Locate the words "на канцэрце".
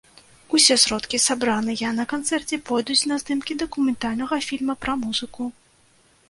1.97-2.59